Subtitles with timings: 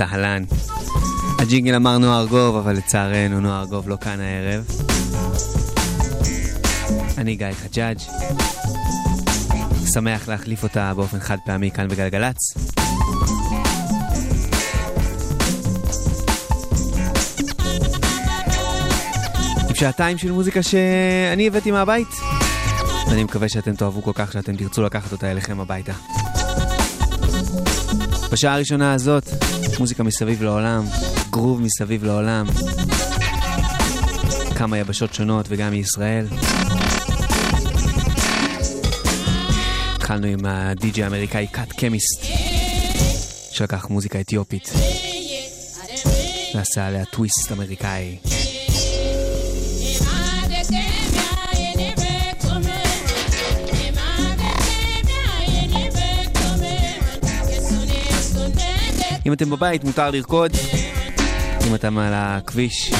[0.00, 0.44] וסהלן.
[1.38, 4.64] הג'ינגל אמר נועה ארגוב, אבל לצערנו נועה ארגוב לא כאן הערב.
[7.18, 7.98] אני גיא חג'אג',
[9.92, 12.36] שמח להחליף אותה באופן חד פעמי כאן בגלגלצ.
[19.68, 22.08] עם שעתיים של מוזיקה שאני הבאתי מהבית.
[23.10, 25.92] ואני מקווה שאתם תאהבו כל כך שאתם תרצו לקחת אותה אליכם הביתה.
[28.32, 29.28] בשעה הראשונה הזאת,
[29.78, 30.84] מוזיקה מסביב לעולם,
[31.30, 32.46] גרוב מסביב לעולם,
[34.54, 36.26] כמה יבשות שונות וגם מישראל.
[39.94, 42.24] התחלנו עם הדי-ג'י האמריקאי קאט קמיסט,
[43.52, 44.72] שלקח מוזיקה אתיופית,
[46.54, 48.16] ועשה עליה טוויסט אמריקאי.
[59.30, 60.52] אם אתם בבית מותר לרקוד,
[61.68, 62.92] אם אתם על הכביש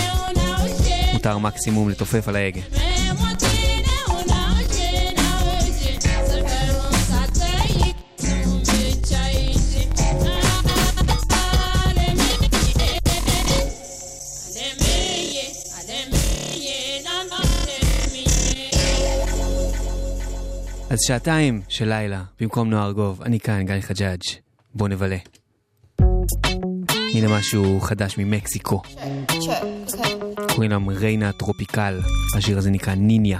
[1.12, 2.60] מותר מקסימום לתופף על ההגה.
[20.90, 24.22] אז שעתיים של לילה, במקום נועה ארגוב, אני כאן, גיא חג'אג',
[24.74, 25.39] בוא נבלה.
[27.14, 28.82] הנה משהו חדש ממקסיקו.
[30.54, 32.00] קוראים להם ריינה טרופיקל,
[32.36, 33.38] השיר הזה נקרא ניניה.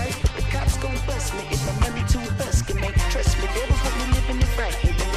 [0.00, 0.14] right.
[0.36, 2.74] The cops gon' bust me if my money too husky.
[2.74, 2.92] can.
[3.10, 5.09] Trust me, devils want me living it right.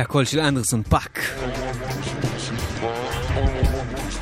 [0.00, 1.20] זה הקול של אנדרסון פאק.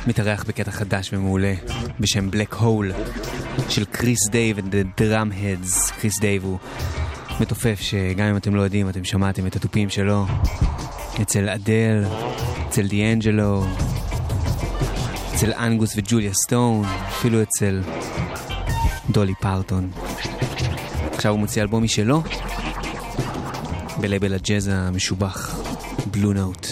[0.07, 1.53] מתארח בקטע חדש ומעולה
[1.99, 2.91] בשם Black Hole
[3.69, 5.91] של קריס דייב ו Drumhedz.
[5.91, 6.57] קריס דייב הוא
[7.39, 10.25] מתופף שגם אם אתם לא יודעים אתם שמעתם את התופים שלו
[11.21, 12.03] אצל אדל,
[12.69, 13.65] אצל דיאנג'לו,
[15.35, 17.81] אצל אנגוס וג'וליה סטון, אפילו אצל
[19.09, 19.91] דולי פרטון.
[21.13, 22.23] עכשיו הוא מוציא אלבום משלו
[24.01, 25.59] בלייבל הג'אז המשובח,
[26.11, 26.67] Blue Note.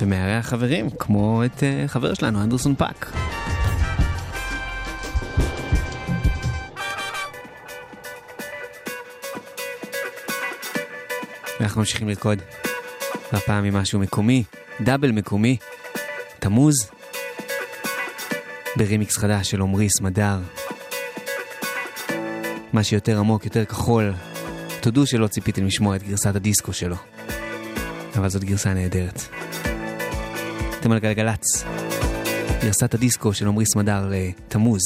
[0.00, 3.12] ומארח חברים, כמו את uh, חבר שלנו, אנדרסון פאק.
[11.60, 12.38] ואנחנו ממשיכים לרקוד,
[13.32, 14.44] והפעם עם משהו מקומי,
[14.80, 15.56] double מקומי,
[16.38, 16.90] תמוז,
[18.76, 20.38] ברימיקס חדש של עמרי סמדר.
[22.72, 24.12] מה שיותר עמוק, יותר כחול,
[24.84, 26.96] תודו שלא ציפיתם לשמוע את גרסת הדיסקו שלו,
[28.16, 29.22] אבל זאת גרסה נהדרת.
[30.80, 31.64] אתם על גלגלצ,
[32.62, 34.80] גרסת הדיסקו של עמרי סמדר לתמוז.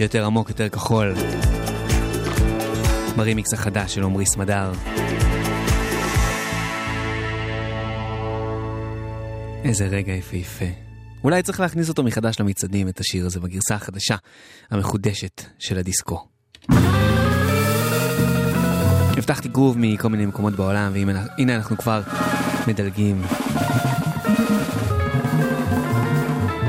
[0.00, 1.14] שיותר עמוק, יותר כחול.
[3.16, 4.72] ברימיקס החדש של עמרי סמדר.
[9.64, 10.64] איזה רגע יפהפה.
[11.24, 14.16] אולי צריך להכניס אותו מחדש למצעדים, את השיר הזה, בגרסה החדשה,
[14.70, 16.26] המחודשת של הדיסקו.
[19.16, 22.02] הבטחתי גרוב מכל מיני מקומות בעולם, והנה אנחנו כבר
[22.68, 23.22] מדלגים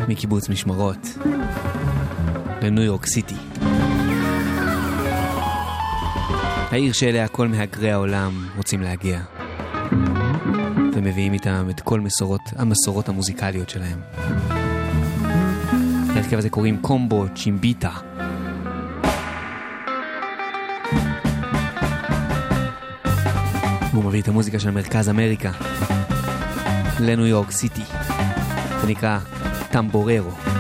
[0.08, 1.08] מקיבוץ משמרות
[2.62, 3.21] לניו יורק סיטי.
[6.72, 9.20] העיר שאליה כל מהגרי העולם רוצים להגיע.
[10.94, 14.00] ומביאים איתם את כל מסורות, המסורות המוזיקליות שלהם.
[16.16, 17.92] להרכב הזה קוראים קומבו צ'ימביטה.
[23.92, 25.52] והוא מביא את המוזיקה של מרכז אמריקה
[27.00, 27.84] לניו יורק סיטי.
[28.82, 29.20] זה נקרא
[29.72, 30.51] טמבוררו.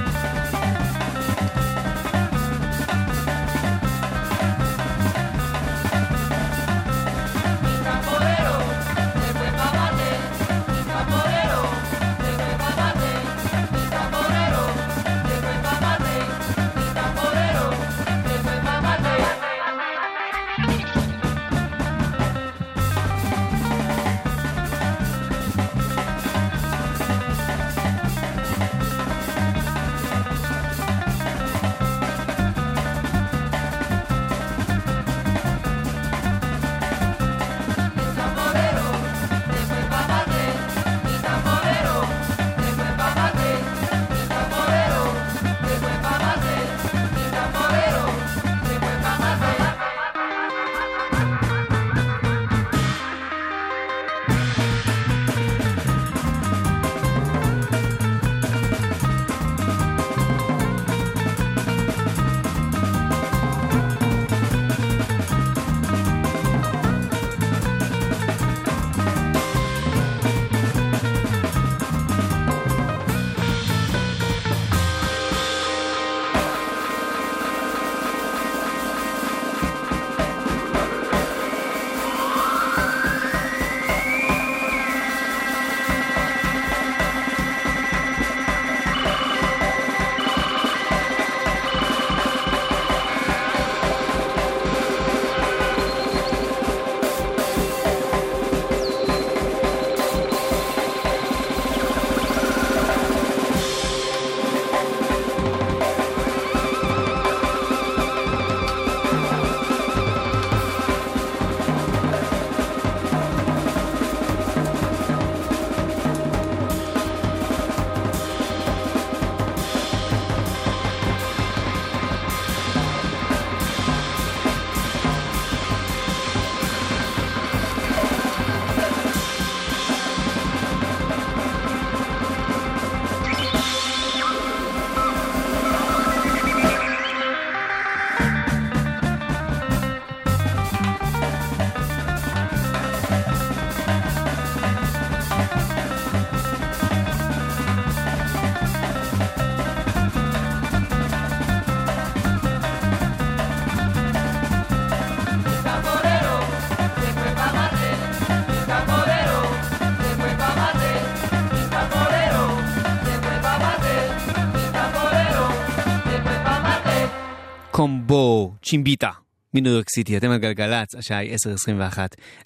[168.71, 169.09] צ'ימביטה,
[169.53, 171.97] מניו יורק סיטי, אתם על גלגלצ, השעה היא 10:21,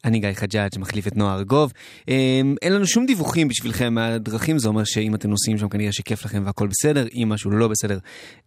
[0.05, 1.73] אני גיא חג'אג' שמחליף את נועה ארגוב.
[2.07, 6.25] אמ, אין לנו שום דיווחים בשבילכם מהדרכים, זה אומר שאם אתם נוסעים שם כנראה שכיף
[6.25, 7.99] לכם והכל בסדר, אם משהו לא בסדר,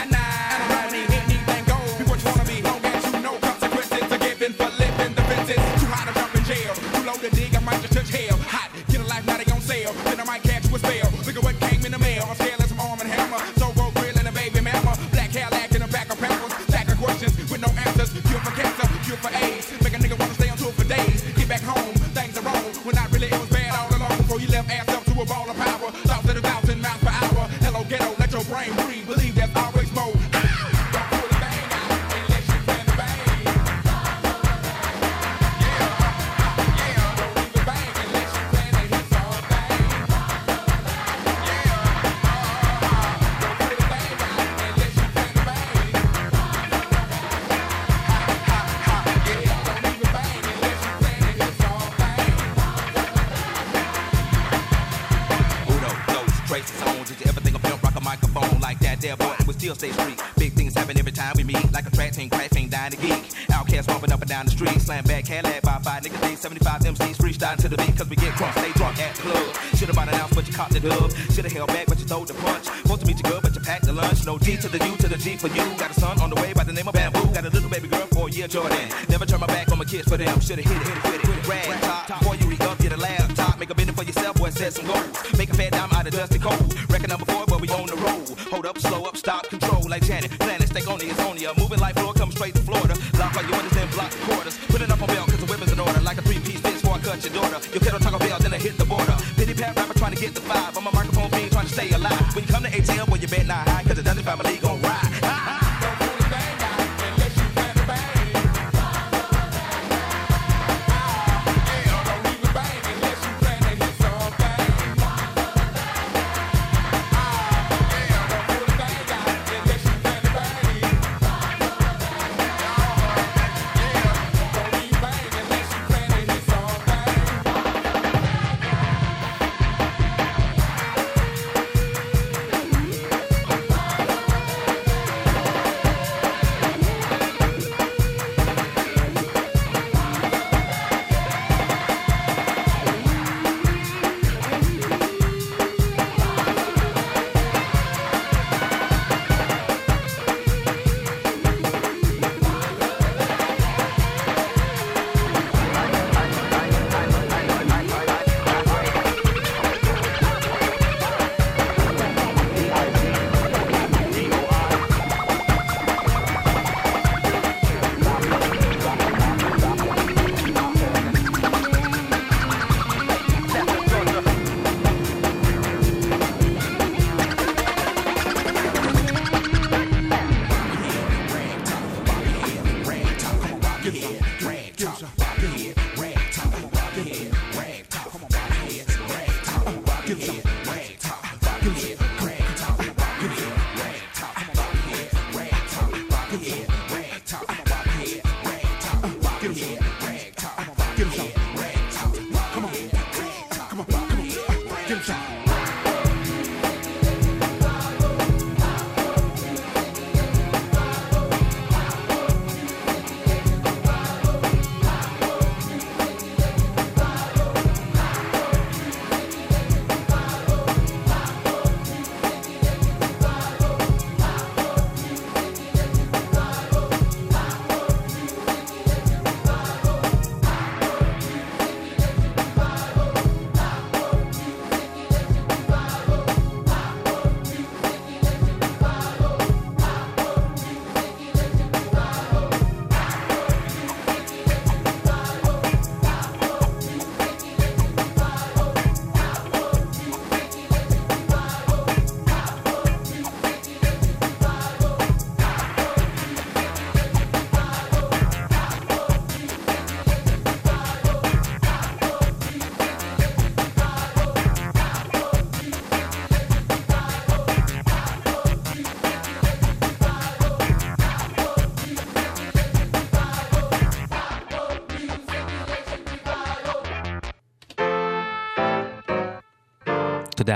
[18.01, 19.71] Jesus, cure for cancer, cure for AIDS.
[19.83, 21.21] Make a nigga wanna stay on tour for days.
[21.35, 22.63] Get back home, things are wrong.
[22.83, 24.17] When I really it was bad all along.
[24.17, 25.91] Before you left ass up to a ball of power.
[26.09, 27.47] Thoughts at a thousand miles per hour.
[27.61, 28.90] Hello, ghetto, let your brain
[59.01, 60.21] there, boy, we still stay street.
[60.37, 62.97] Big things happen every time we meet, like a track team, crack team, dying to
[62.97, 63.23] geek.
[63.51, 66.81] Outcast bumping up and down the street, slam back, Cadillac by five, niggas day 75
[66.81, 69.55] MCs freestyle to the beat, cause we get crunk, stay drunk at the club.
[69.75, 71.11] Should've bought an ounce, but you caught the dub.
[71.33, 72.65] Should've held back, but you throw the punch.
[72.65, 74.25] Supposed to meet you good, but you packed the lunch.
[74.25, 75.65] No D to the U to the G for you.
[75.77, 77.25] Got a son on the way by the name of Bamboo.
[77.33, 78.89] Got a little baby girl for a year, Jordan.
[79.09, 80.39] Never turn my back on my kids for them.
[80.39, 81.47] Should've hit it, hit it, hit it, hit it.
[81.47, 84.73] Rag top, boy, you re-up, get a lab Make a bidding for yourself, boy, set
[84.73, 85.37] some goals.
[85.37, 86.73] Make a fat dime out of dusty cold.
[86.89, 88.25] Reckon number four, but we on the road.
[88.49, 89.87] Hold up, slow up, stop, control.
[89.87, 91.55] Like Janet, planet, stake on the Azonia.
[91.55, 92.97] Moving like floor, come straight to Florida.
[93.19, 94.57] Lock all your windows and block the quarters.
[94.65, 96.01] Put it up on bail, cause the women's in order.
[96.01, 97.59] Like a three-piece bitch, before I cut your daughter.
[97.69, 99.15] Your kettle talk Taco Bell, then I hit the border.
[99.37, 100.75] Pity pat rapper trying to get the five.
[100.75, 102.33] I'm a microphone fiend trying to stay alive.
[102.33, 104.81] When you come to ATL, boy, you bet not high, cause the Dungeon family gon'
[104.81, 105.10] ride.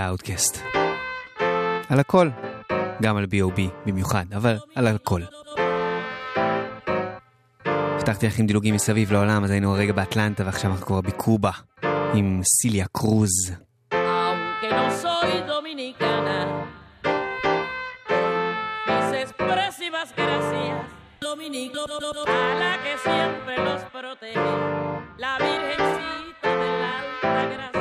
[0.03, 0.61] האאוטקאסט.
[1.89, 2.29] על הכל,
[3.01, 5.21] גם על B.O.B במיוחד, אבל על הכל.
[7.99, 11.51] פתחתי לכם דילוגים מסביב לעולם, אז היינו הרגע באטלנטה ועכשיו אנחנו כבר בקובה
[12.13, 13.51] עם סיליה קרוז.
[22.27, 24.51] a la que siempre nos protege,
[25.17, 27.74] la Virgencita de la Alta Gracia.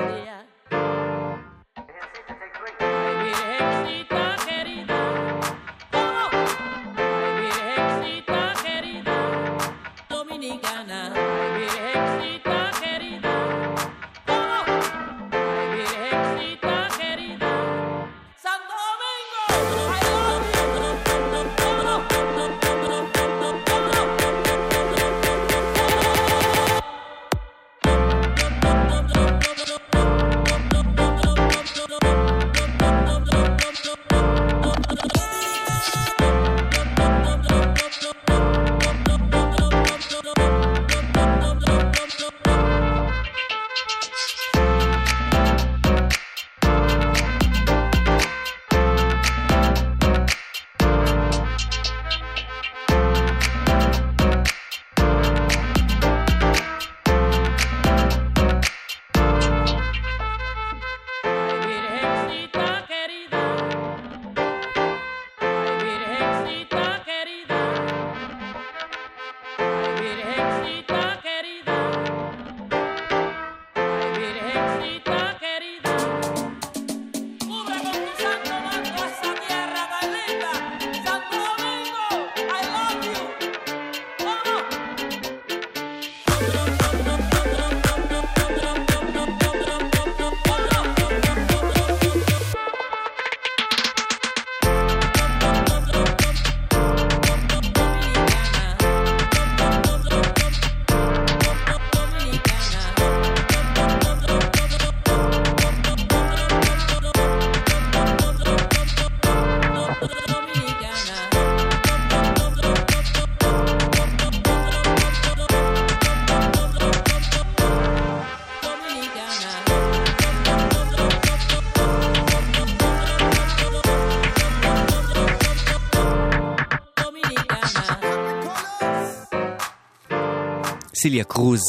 [131.04, 131.60] סיליה קרוז.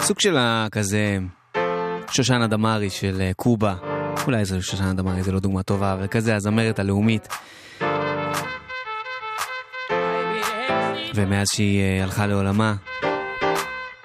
[0.00, 0.38] סוג של
[0.72, 1.18] כזה
[2.10, 3.74] שושנה דמארי של אה, קובה.
[4.26, 7.28] אולי זה שושנה דמארי, זה לא דוגמה טובה, אבל כזה הזמרת הלאומית.
[11.14, 12.74] ומאז שהיא אה, הלכה לעולמה,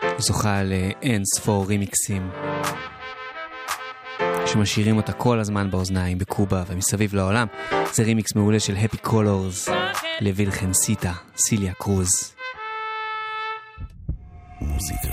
[0.01, 2.29] היא זוכה לאין ספור רימיקסים
[4.45, 7.47] שמשאירים אותה כל הזמן באוזניים בקובה ומסביב לעולם.
[7.93, 9.76] זה רימיקס מעולה של Happy Colors.
[10.21, 12.09] La Virgencita, סיליה קרוז.
[14.61, 15.07] מוזיקה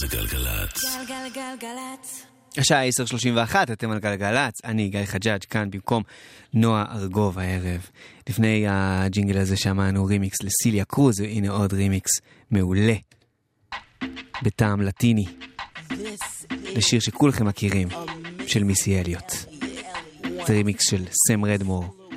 [0.00, 0.84] זה גלגלצ.
[1.08, 2.26] גלגלגלגלצ.
[2.58, 6.02] השעה 10:31, אתם על גלגלצ, אני גיא חג'אג' כאן במקום
[6.54, 7.86] נועה ארגוב הערב.
[8.28, 12.10] לפני הג'ינגל הזה שמענו רימיקס לסיליה קרוז, והנה עוד רימיקס
[12.50, 12.94] מעולה,
[14.42, 15.24] בטעם לטיני,
[16.50, 17.88] לשיר שכולכם מכירים,
[18.46, 19.32] של מיסי אליוט.
[20.46, 22.08] זה רימיקס של סם רדמור.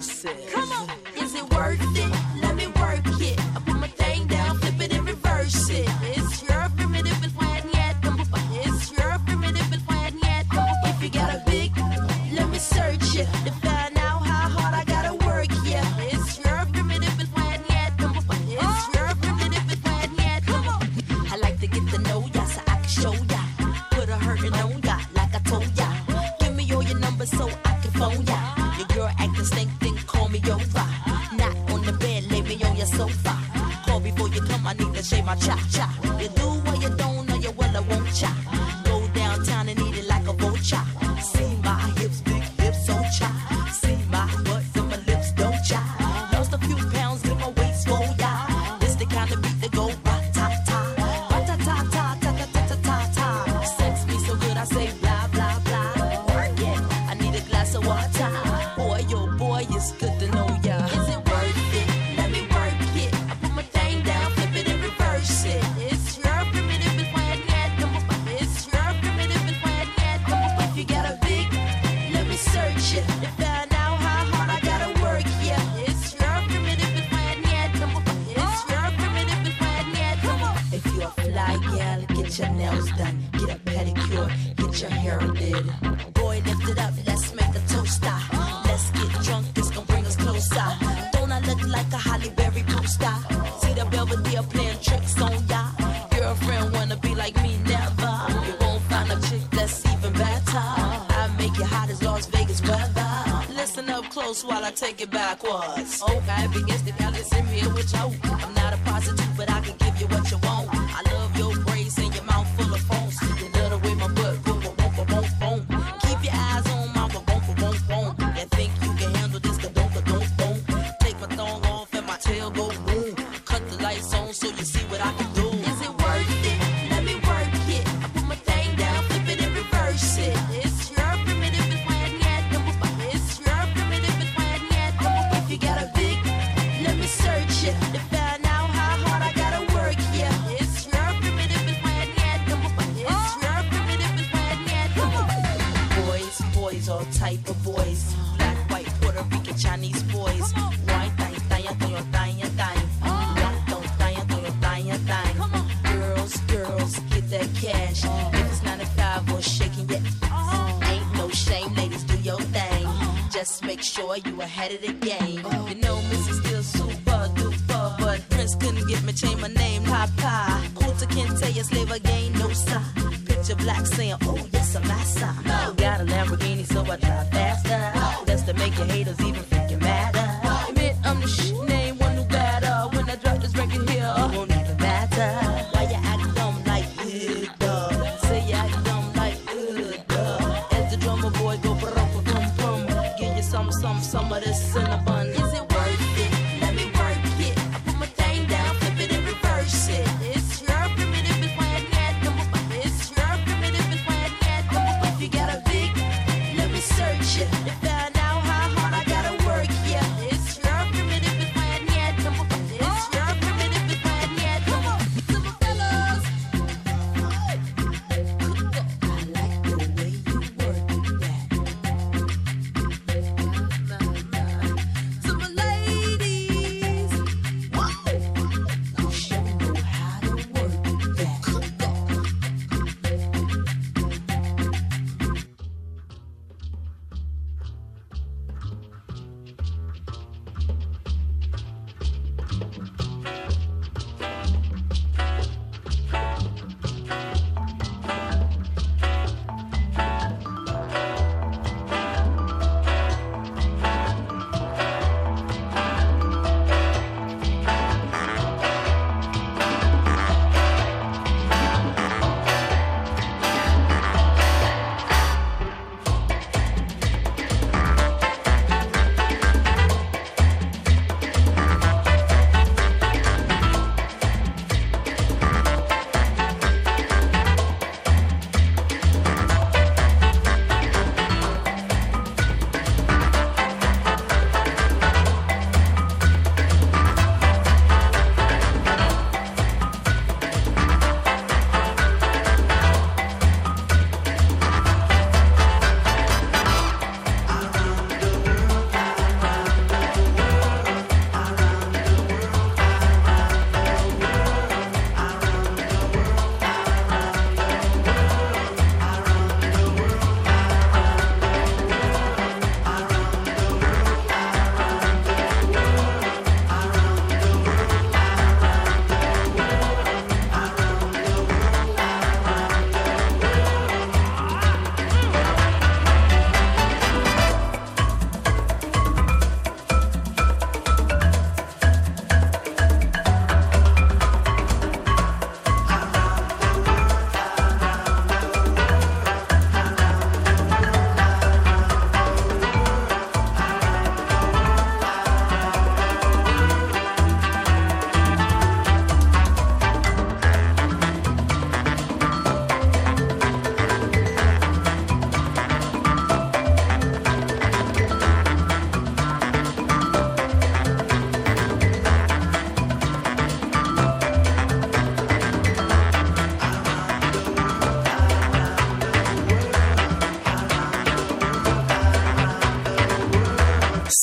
[194.58, 194.87] Listen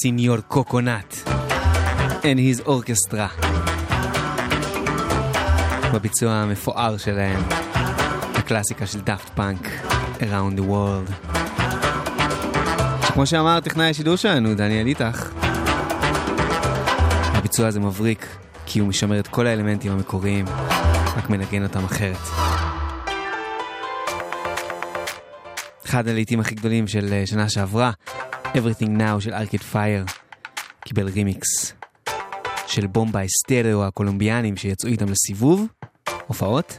[0.05, 1.29] סיניור Coconut
[2.23, 3.47] and his orchestra.
[5.95, 7.43] בביצוע המפואר שלהם,
[8.35, 9.69] הקלאסיקה של דאפט פאנק,
[10.21, 11.33] Around the World.
[13.13, 15.31] כמו שאמר טכנאי השידור שלנו, דניאל איתך,
[17.33, 18.27] הביצוע הזה מבריק,
[18.67, 20.45] כי הוא משמר את כל האלמנטים המקוריים,
[21.17, 22.29] רק מנגן אותם אחרת.
[25.87, 27.91] אחד הלהיטים הכי גדולים של אה, שנה שעברה,
[28.55, 30.05] Everything Now של ארקד פייר
[30.81, 31.73] קיבל רימיקס
[32.67, 35.67] של בומבה אסטריאו הקולומביאנים שיצאו איתם לסיבוב,
[36.27, 36.79] הופעות.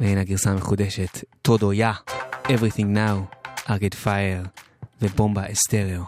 [0.00, 1.92] והנה הגרסה המחודשת, תודו יא,
[2.44, 3.36] Everything Now,
[3.70, 4.42] ארקד פייר
[5.02, 6.04] ובומבה אסטריאו.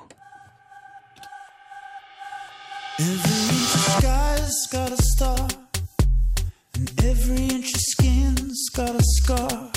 [8.76, 9.70] Got a scar.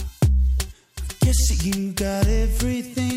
[1.10, 3.09] I guess that you got everything.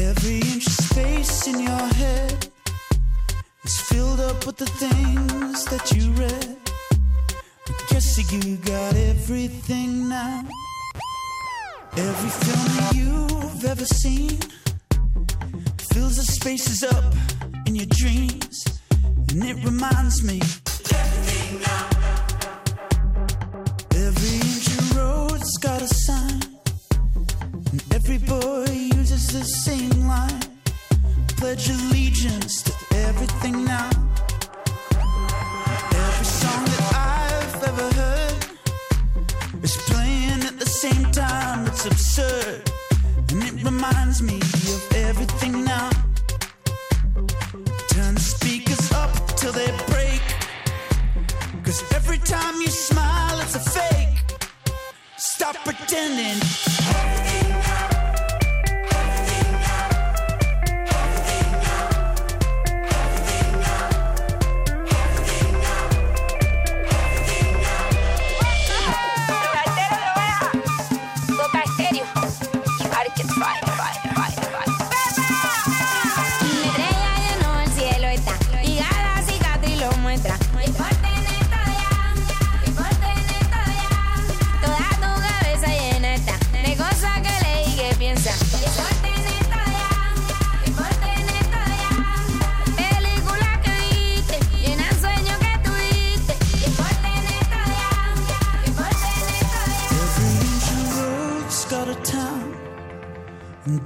[0.00, 2.46] Every inch of space in your head
[3.64, 6.56] is filled up with the things that you read.
[7.66, 10.44] I guess you got everything now.
[11.96, 14.38] Every film that you've ever seen
[15.92, 17.12] fills the spaces up
[17.66, 18.64] in your dreams,
[19.30, 20.40] and it reminds me
[20.94, 21.88] everything now.
[24.06, 26.42] Every inch of road's got a sign,
[27.72, 28.67] and every boy
[29.32, 30.40] the same line.
[31.36, 32.72] Pledge allegiance to
[33.08, 33.90] everything now.
[36.04, 38.44] Every song that I've ever heard
[39.62, 41.66] is playing at the same time.
[41.66, 42.70] It's absurd,
[43.30, 45.90] and it reminds me of everything now.
[47.90, 50.22] Turn the speakers up till they break.
[51.64, 54.40] Cause every time you smile, it's a fake.
[55.16, 57.17] Stop pretending.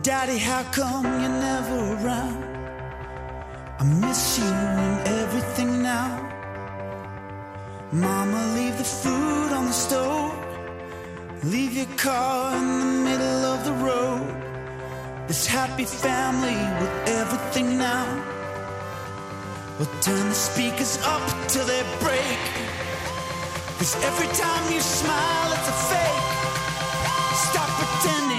[0.02, 2.42] Daddy, how come you're never around?
[3.78, 6.28] I miss you and everything now.
[7.92, 10.34] Mama, leave the food on the stove.
[11.44, 14.26] Leave your car in the middle of the road.
[15.28, 18.06] This happy family with everything now.
[19.78, 22.40] Well, turn the speakers up till they break.
[23.78, 26.24] Cause every time you smile, it's a fake.
[27.46, 28.31] Stop pretending.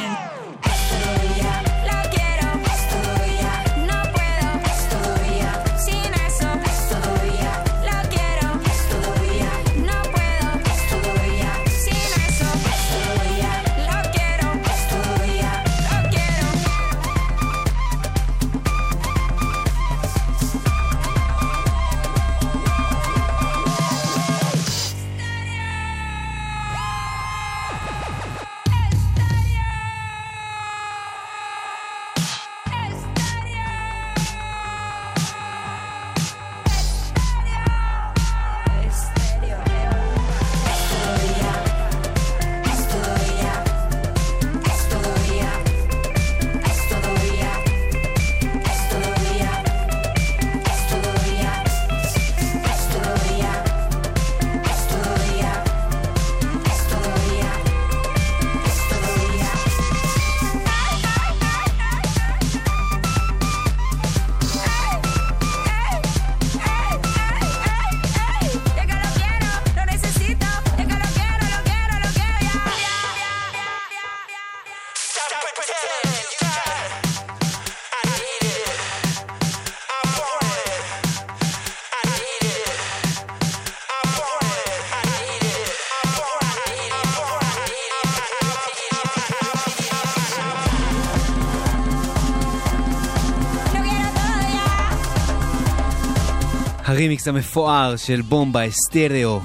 [97.03, 99.39] הרימיקס המפואר של בומבה אסטריאו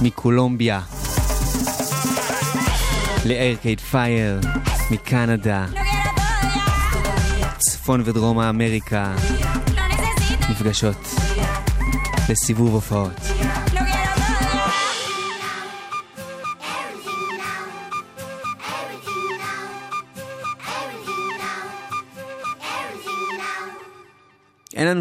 [0.00, 0.80] מקולומביה
[3.26, 4.40] לארקייד פייר
[4.90, 5.66] מקנדה.
[7.58, 9.14] צפון ודרום אמריקה
[10.50, 11.14] נפגשות
[12.28, 13.23] לסיבוב הופעות.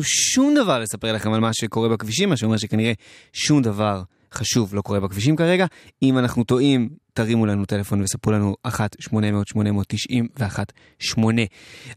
[0.04, 2.94] שום דבר לספר לכם על מה שקורה בכבישים, מה שאומר שכנראה
[3.34, 5.66] שום דבר חשוב לא קורה בכבישים כרגע.
[6.04, 8.72] אם אנחנו טועים, תרימו לנו טלפון וספרו לנו 1-800-891-8.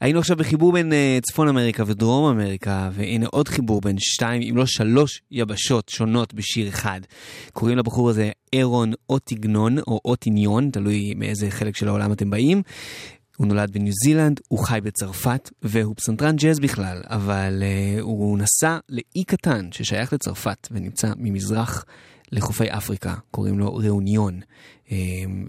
[0.00, 4.56] היינו עכשיו בחיבור בין uh, צפון אמריקה ודרום אמריקה, והנה עוד חיבור בין שתיים, אם
[4.56, 7.00] לא שלוש יבשות שונות בשיר אחד.
[7.52, 12.62] קוראים לבחור הזה אירון אוטיגנון, או אוטיניון, תלוי מאיזה חלק של העולם אתם באים.
[13.36, 18.78] הוא נולד בניו זילנד, הוא חי בצרפת, והוא פסנתרן ג'אז בכלל, אבל uh, הוא נסע
[18.88, 21.84] לאי קטן ששייך לצרפת ונמצא ממזרח
[22.32, 24.40] לחופי אפריקה, קוראים לו ראוניון,
[24.86, 24.90] uh,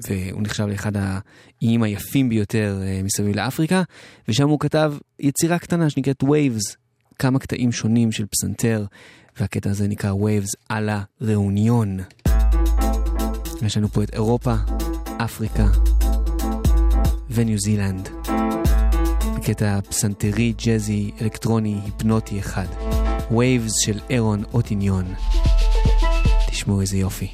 [0.08, 3.84] והוא נחשב לאחד האיים היפים ביותר uh, מסביב לאפריקה,
[4.28, 6.76] ושם הוא כתב יצירה קטנה שנקראת Waves,
[7.20, 8.86] כמה קטעים שונים של פסנתר,
[9.40, 10.90] והקטע הזה נקרא Waves על
[11.22, 12.00] הראוניון.
[13.62, 14.56] יש לנו פה את אירופה,
[15.18, 15.68] אפריקה
[17.30, 18.10] וניו זילנד.
[19.36, 22.66] בקטע פסנתרי, ג'אזי, אלקטרוני, היפנוטי אחד.
[23.32, 25.06] Waves של אירון אוטיניון.
[26.50, 27.28] תשמעו איזה יופי.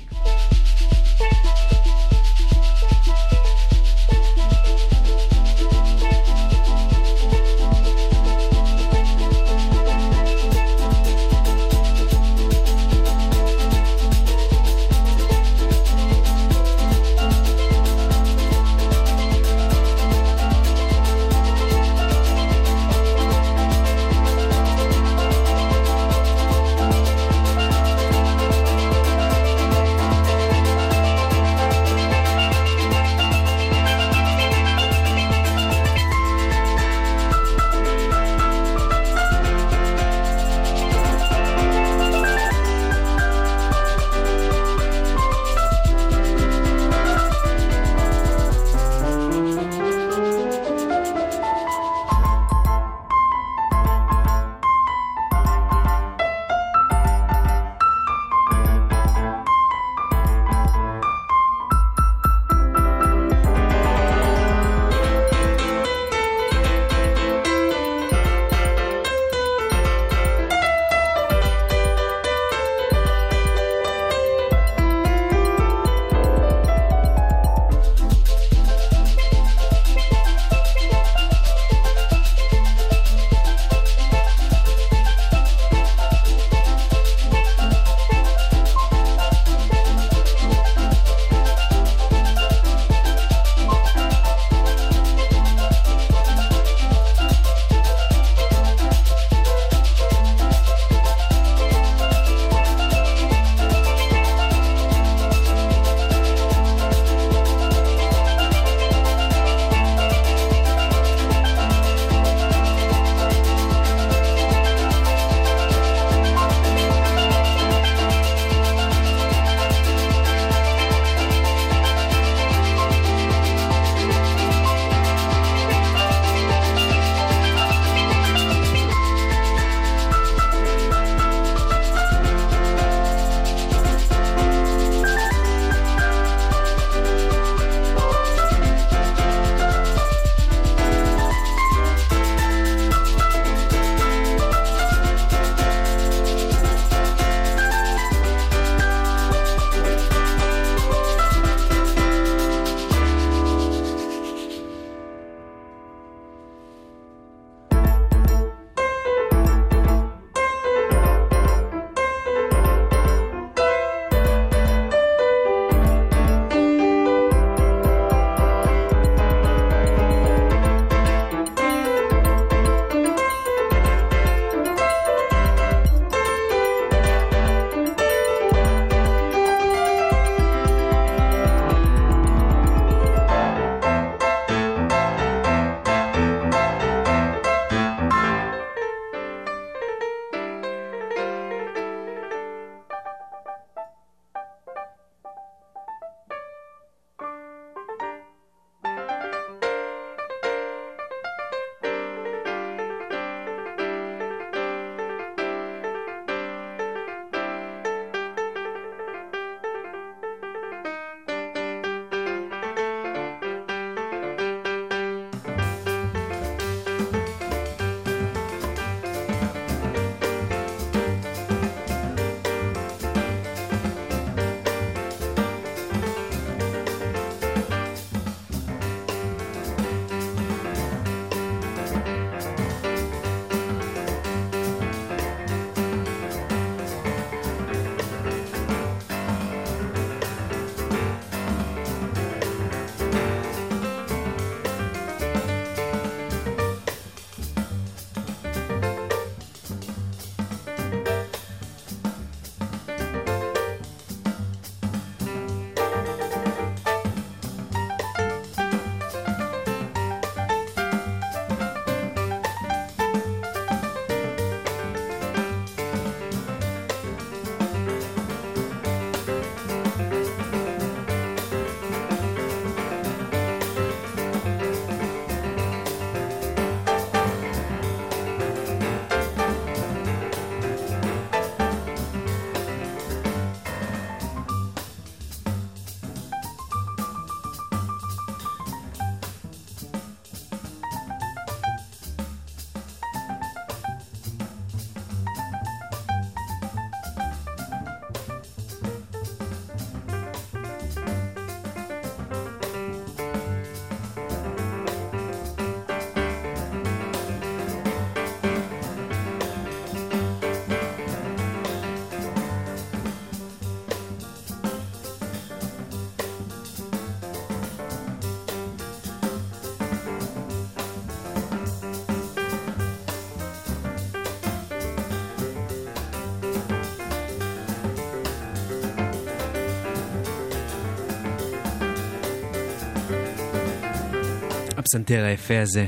[334.93, 335.85] הפסנתר היפה הזה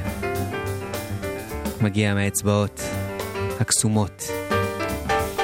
[1.82, 2.82] מגיע מהאצבעות
[3.60, 4.24] הקסומות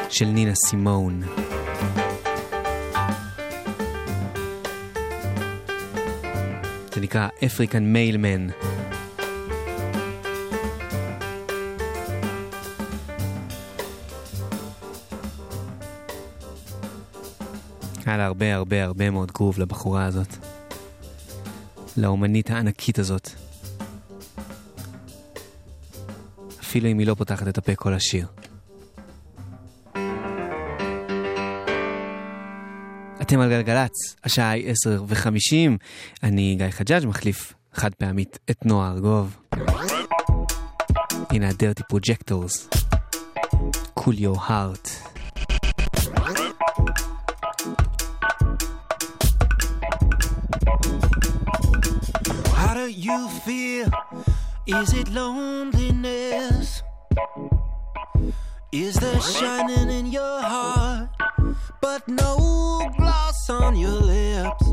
[0.10, 1.22] של נינה סימון.
[6.94, 8.48] זה נקרא אפריקן מיילמן.
[18.06, 20.36] היה לה הרבה הרבה הרבה מאוד גרוב לבחורה הזאת.
[21.98, 23.41] לאומנית הענקית הזאת.
[26.72, 28.28] אפילו אם היא לא פותחת את הפה כל השיר.
[33.22, 35.78] אתם על גלגלצ, השעה היא עשר וחמישים.
[36.24, 39.38] אני גיא חג'אג', מחליף חד פעמית את נועה ארגוב.
[41.30, 42.78] הנה ה-Dirty Projectors.
[44.00, 44.90] Cool your heart.
[52.56, 54.11] How do you feel?
[54.74, 56.82] Is it loneliness?
[58.72, 61.10] Is there shining in your heart,
[61.82, 64.66] but no gloss on your lips?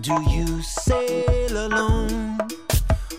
[0.00, 2.38] Do you sail alone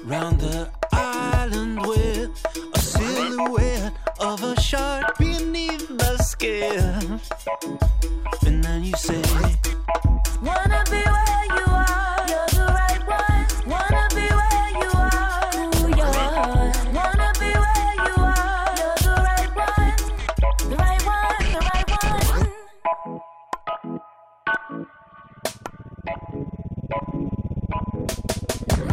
[0.03, 2.31] round the island with
[2.73, 7.21] a silhouette of a shark beneath the skin?
[8.45, 9.21] And then you say,
[10.41, 11.74] Wanna be where you are,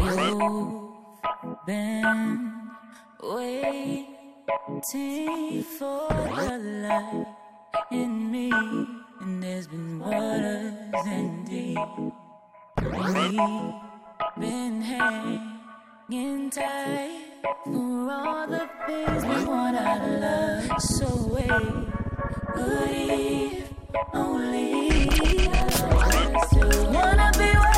[0.05, 2.61] You've been
[3.23, 4.07] waiting
[5.79, 7.27] for the light
[7.93, 8.51] in me,
[9.21, 10.75] and there's been waters
[11.07, 11.79] and deep.
[12.83, 13.41] We've
[14.41, 17.21] been hanging tight
[17.65, 20.81] for all the things we want out of love.
[20.83, 21.53] So wait,
[22.59, 23.71] if
[24.15, 25.83] only us.
[26.93, 27.72] Wanna be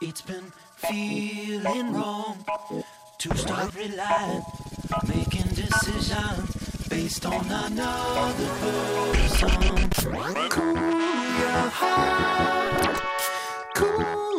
[0.00, 2.44] it's been feeling wrong
[3.18, 4.42] to start relying,
[5.06, 9.50] making decisions based on another person.
[10.48, 13.00] Cool your heart.
[13.74, 14.29] Cool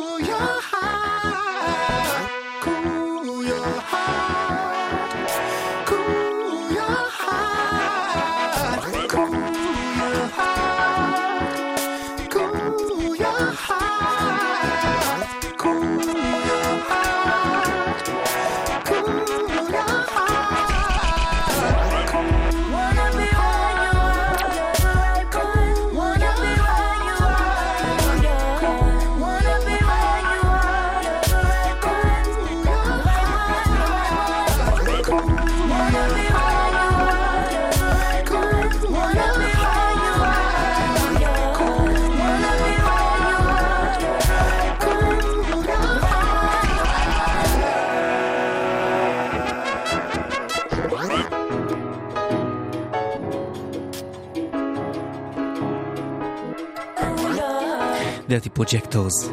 [58.31, 59.29] Dirty Projectors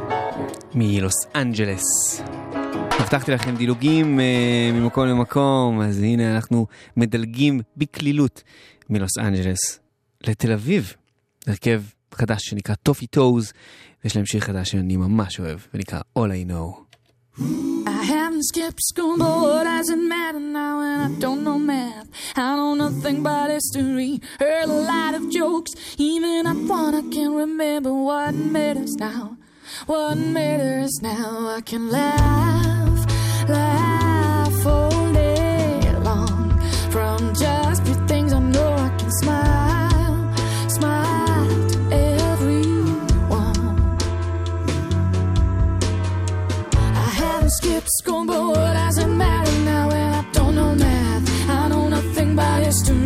[0.75, 1.83] מלוס אנג'לס.
[3.01, 4.23] הבטחתי לכם דילוגים uh,
[4.75, 8.43] ממקום למקום, אז הנה אנחנו מדלגים בקלילות
[8.91, 9.81] מלוס אנג'לס
[10.27, 10.95] לתל אביב.
[11.47, 11.83] הרכב
[12.15, 13.53] חדש שנקרא טופי טוז,
[14.05, 16.99] ויש להם שיר חדש שאני ממש אוהב, ונקרא All I Know.
[17.87, 22.09] I haven't skipped school, but does it matter now when I don't know math?
[22.37, 24.21] I don't know nothing but history.
[24.39, 29.37] Heard a lot of jokes, even at one I can't remember what matters now.
[29.87, 31.49] What matters now?
[31.49, 36.61] I can laugh, laugh laugh all day long.
[36.93, 39.68] From just few things I know I can smile,
[47.49, 51.49] Haven't skipped school, but what does it matter now when I don't know math?
[51.49, 52.98] I know nothing about history.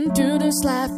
[0.00, 0.90] into this life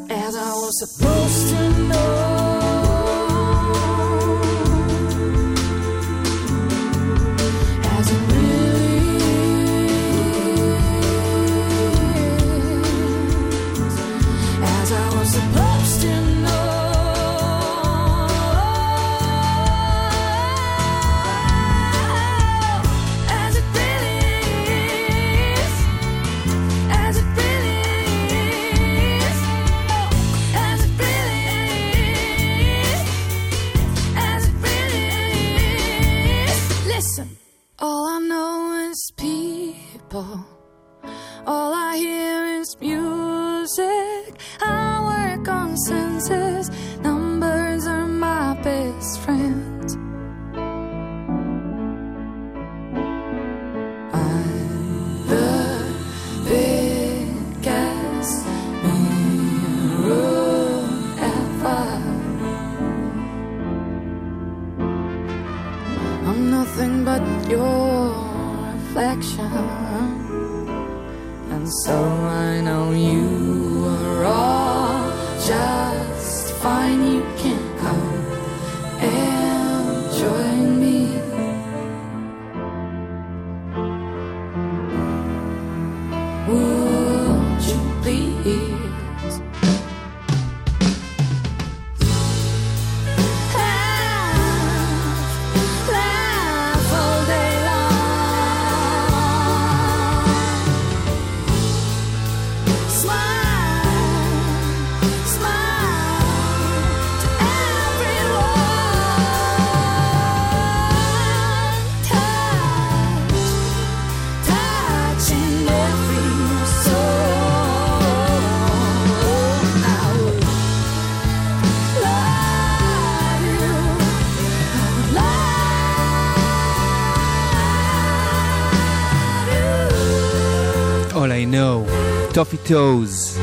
[132.34, 133.38] טופי טוז,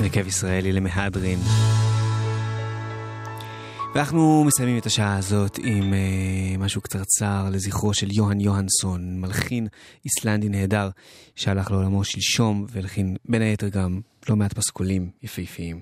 [0.00, 1.38] הרכב ישראלי למהדרין.
[3.94, 9.66] ואנחנו מסיימים את השעה הזאת עם uh, משהו קצרצר לזכרו של יוהאן יוהנסון, מלחין
[10.04, 10.90] איסלנדי נהדר
[11.36, 15.80] שהלך לעולמו שלשום והלחין בין היתר גם לא מעט פסקולים יפהפיים.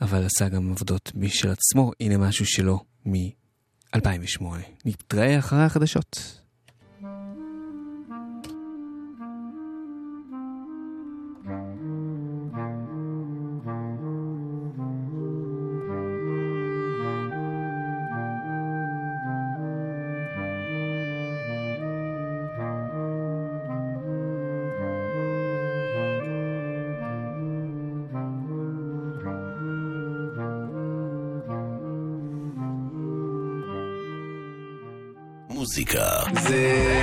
[0.00, 4.44] אבל עשה גם עבודות משל עצמו, הנה משהו שלו מ-2008.
[4.84, 6.39] נתראה אחרי החדשות.
[35.70, 36.08] מוזיקה
[36.42, 37.02] זה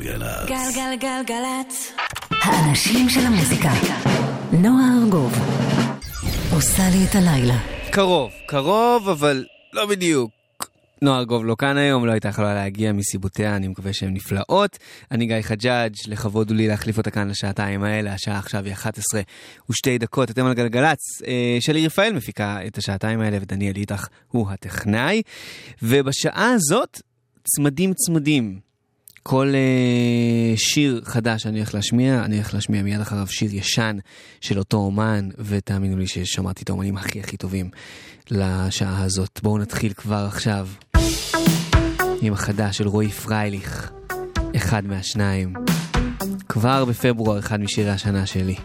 [0.00, 0.48] גלגלצ.
[0.48, 1.92] גלגלגלגלצ.
[2.30, 3.68] האנשים של המוזיקה.
[4.52, 5.32] נועה ארגוב.
[6.52, 7.58] עושה לי את הלילה.
[7.90, 10.30] קרוב, קרוב, אבל לא בדיוק.
[11.02, 14.78] נועה ארגוב לא כאן היום, לא הייתה יכולה להגיע מסיבותיה, אני מקווה שהן נפלאות.
[15.10, 19.20] אני גיא חג'אג', לכבוד הוא לי להחליף אותה כאן לשעתיים האלה, השעה עכשיו היא 11
[19.70, 21.22] ושתי דקות, אתם על גלגלצ.
[21.26, 25.22] אה, שלי רפאל מפיקה את השעתיים האלה, ודניאל איתך הוא הטכנאי.
[25.82, 27.00] ובשעה הזאת,
[27.44, 28.60] צמדים צמדים.
[29.22, 33.98] כל אה, שיר חדש שאני הולך להשמיע, אני הולך להשמיע מיד אחריו שיר ישן
[34.40, 37.70] של אותו אומן, ותאמינו לי ששמעתי את האומנים הכי הכי טובים
[38.30, 39.40] לשעה הזאת.
[39.42, 40.68] בואו נתחיל כבר עכשיו
[42.22, 43.90] עם החדש של רועי פרייליך,
[44.56, 45.54] אחד מהשניים.
[46.48, 48.56] כבר בפברואר, אחד משירי השנה שלי.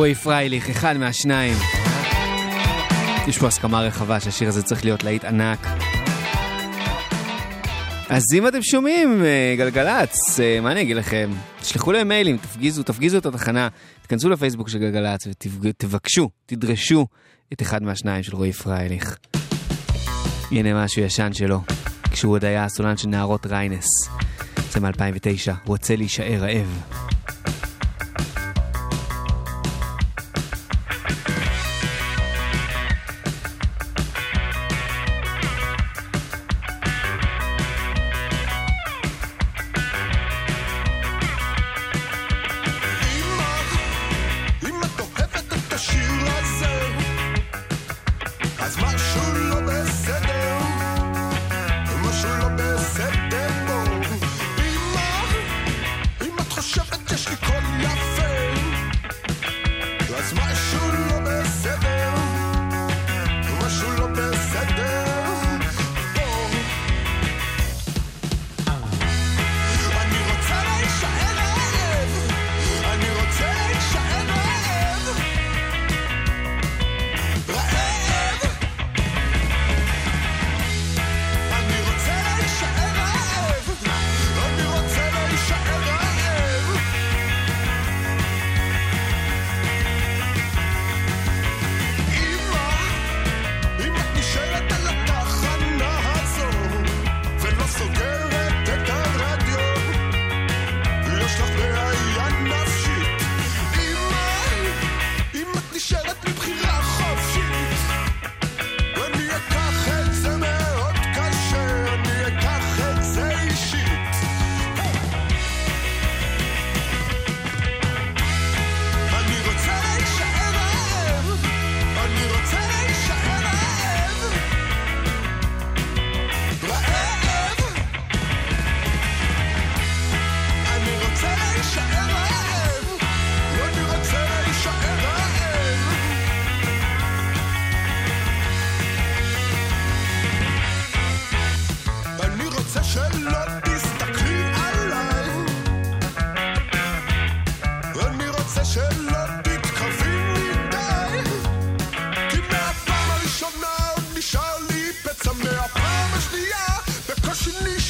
[0.00, 1.56] רועי פרייליך, אחד מהשניים.
[3.28, 5.66] יש פה הסכמה רחבה שהשיר הזה צריך להיות להיט ענק.
[8.08, 11.30] אז אם אתם שומעים אה, גלגלצ, אה, מה אני אגיד לכם?
[11.60, 13.68] תשלחו להם מיילים, תפגיזו, תפגיזו את התחנה,
[14.02, 15.26] תיכנסו לפייסבוק של גלגלצ
[15.60, 17.06] ותבקשו, תדרשו
[17.52, 19.16] את אחד מהשניים של רועי פרייליך.
[20.50, 21.60] הנה משהו ישן שלו,
[22.10, 23.86] כשהוא עוד היה הסולן של נערות ריינס.
[24.70, 26.82] זה מ-2009, רוצה להישאר רעב.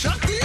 [0.01, 0.40] Shut the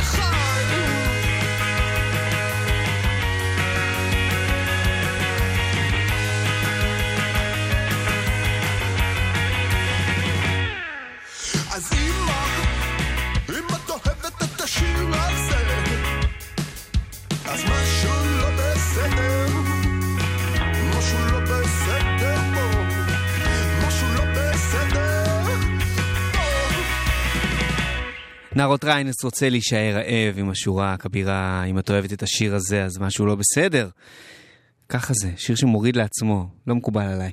[28.56, 32.98] נערות ריינס רוצה להישאר רעב עם השורה הכבירה, אם את אוהבת את השיר הזה אז
[32.98, 33.90] משהו לא בסדר.
[34.90, 37.32] ככה זה, שיר שמוריד לעצמו, לא מקובל עליי.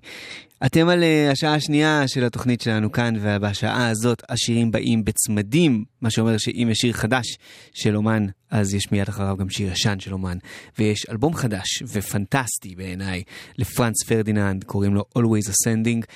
[0.66, 6.10] אתם על אה, השעה השנייה של התוכנית שלנו כאן, ובשעה הזאת השירים באים בצמדים, מה
[6.10, 7.26] שאומר שאם יש שיר חדש
[7.74, 10.38] של אומן, אז יש מיד אחריו גם שיר ישן של אומן.
[10.78, 13.22] ויש אלבום חדש ופנטסטי בעיניי
[13.58, 16.06] לפרנץ פרדיננד, קוראים לו Always Ascending.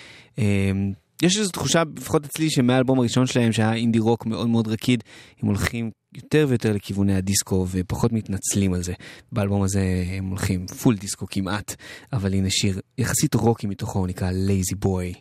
[1.23, 5.05] יש איזו תחושה, לפחות אצלי, שמהאלבום הראשון שלהם, שהיה אינדי רוק מאוד מאוד רקיד,
[5.43, 8.93] הם הולכים יותר ויותר לכיווני הדיסקו ופחות מתנצלים על זה.
[9.33, 11.75] באלבום הזה הם הולכים full דיסקו כמעט,
[12.13, 15.13] אבל הנה שיר יחסית רוקי מתוכו, הוא נקרא Lazy Boy.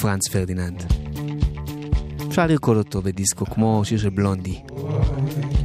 [0.00, 0.84] פרנץ פרדיננד.
[2.28, 4.60] אפשר לרקוד אותו בדיסקו כמו שיר של בלונדי.
[4.68, 5.63] I'm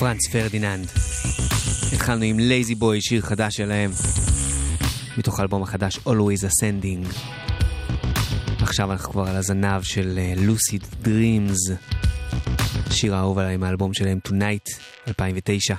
[0.00, 0.86] פרנץ פרדיננד.
[1.92, 3.90] התחלנו עם Lazy Boy, שיר חדש שלהם,
[5.18, 7.14] מתוך האלבום החדש Always Ascending.
[8.62, 11.72] עכשיו אנחנו כבר על הזנב של אה, Lucid Dreams,
[12.90, 15.74] שיר האהוב עליי מהאלבום שלהם Tonight 2009.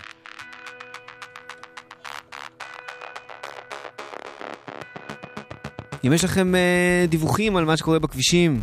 [6.06, 8.60] אם יש לכם uh, דיווחים על מה שקורה בכבישים,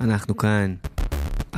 [0.00, 0.74] אנחנו כאן.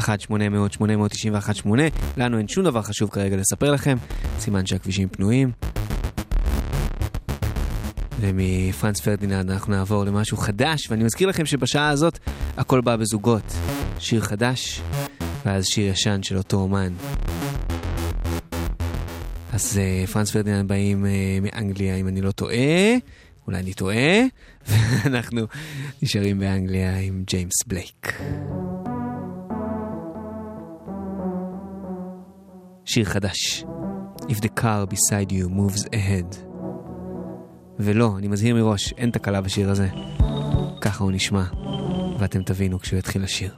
[0.01, 1.69] 1-800-891-8.
[2.17, 3.97] לנו אין שום דבר חשוב כרגע לספר לכם,
[4.39, 5.53] סימן שהכבישים פנויים.
[8.21, 12.19] ומפרנץ פרדיננד אנחנו נעבור למשהו חדש, ואני מזכיר לכם שבשעה הזאת
[12.57, 13.55] הכל בא בזוגות.
[13.99, 14.81] שיר חדש,
[15.47, 16.93] ואז שיר ישן של אותו אומן.
[19.53, 21.09] אז uh, פרנץ פרדיננד באים uh,
[21.43, 22.95] מאנגליה, אם אני לא טועה,
[23.47, 24.21] אולי אני טועה,
[24.69, 25.47] ואנחנו
[26.03, 28.13] נשארים באנגליה עם ג'יימס בלייק.
[32.93, 33.65] שיר חדש.
[34.29, 36.37] If the car beside you moves ahead.
[37.79, 39.89] ולא, אני מזהיר מראש, אין תקלה בשיר הזה.
[40.81, 41.45] ככה הוא נשמע,
[42.19, 43.55] ואתם תבינו כשהוא יתחיל לשיר.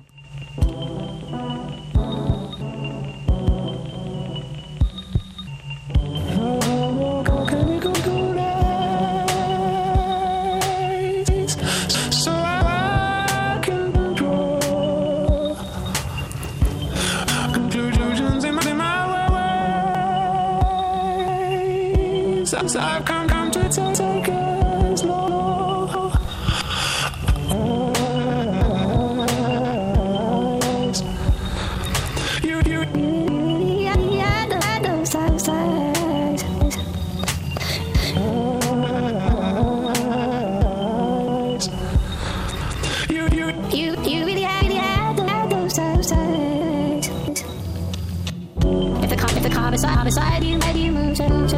[49.72, 51.54] The car beside, beside you, made you move, move,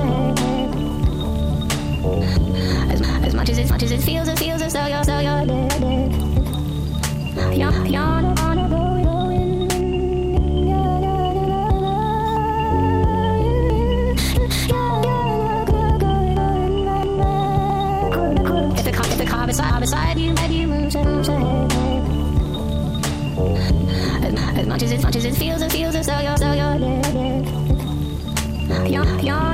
[2.91, 5.19] as, as much as it, much as it feels, it feels as though you're, though
[5.19, 5.83] you're dead.
[7.57, 8.35] You're, you're on a,
[19.27, 21.29] car beside, beside you, made you move, move,
[24.23, 26.54] as, as much as it, much as it feels, it feels as though you're, dead,
[29.05, 29.54] yeah.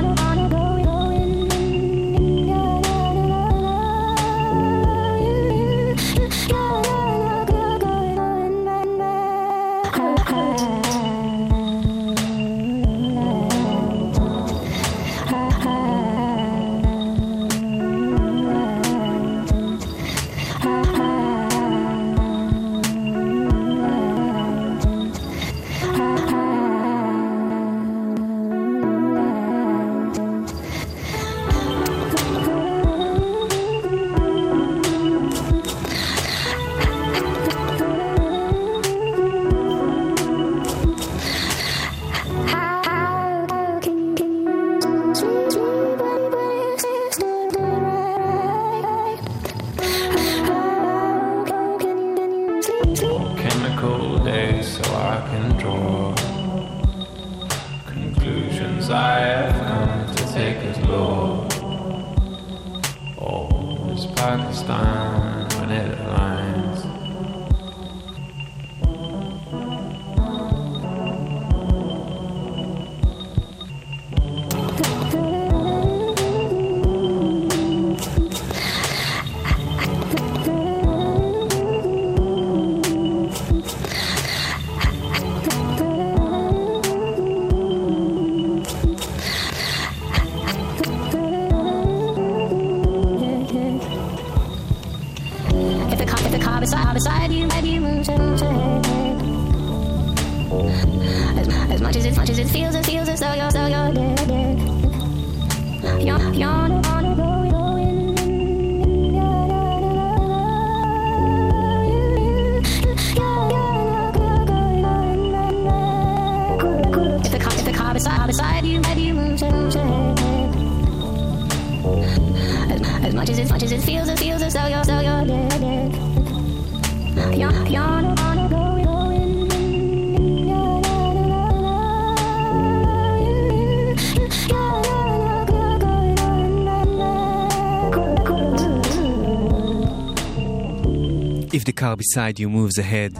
[141.61, 143.19] If the car beside you moves ahead.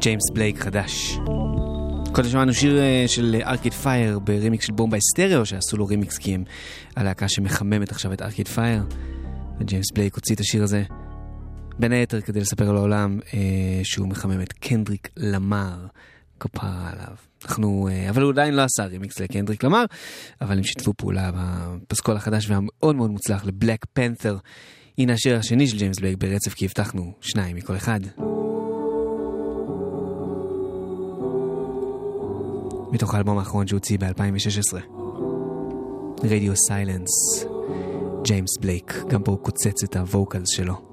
[0.00, 1.18] ג'יימס בלייק חדש.
[2.12, 6.34] קודם שמענו שיר אה, של ארקייד פייר ברימיקס של בומבה אסטריאו, שעשו לו רימיקס כי
[6.34, 6.44] הם
[6.96, 8.82] הלהקה שמחממת עכשיו את ארקייד פייר.
[9.60, 10.82] וג'יימס בלייק הוציא את השיר הזה,
[11.78, 15.86] בין היתר כדי לספר לעולם אה, שהוא מחמם את קנדריק למר.
[16.40, 17.16] כפרה עליו.
[17.44, 19.84] אנחנו, אה, אבל הוא עדיין לא עשה רימיקס לקנדריק למר,
[20.40, 24.36] אבל הם שיתפו פעולה בפסקול החדש והמאוד מאוד מוצלח ל Black Panther.
[24.98, 28.00] הנה השיר השני של ג'יימס בלייק ברצף, כי הבטחנו שניים מכל אחד.
[32.92, 34.78] מתוך האלבום האחרון שהוציא ב-2016.
[36.24, 37.44] Radio Silence,
[38.24, 40.87] ג'יימס בלייק, גם פה הוא קוצץ את ה vocals שלו.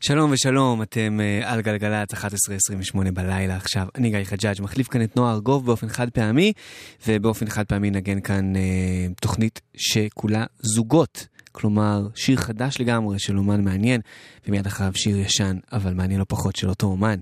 [0.00, 3.86] שלום ושלום, אתם uh, על גלגלצ 11:28 בלילה עכשיו.
[3.94, 6.52] אני גיא חג'אג', מחליף כאן את נועה ארגוב באופן חד פעמי,
[7.06, 8.58] ובאופן חד פעמי נגן כאן uh,
[9.20, 11.26] תוכנית שכולה זוגות.
[11.52, 14.00] כלומר, שיר חדש לגמרי של אומן מעניין,
[14.48, 17.18] ומיד אחריו שיר ישן, אבל מעניין לא פחות של אותו אומן.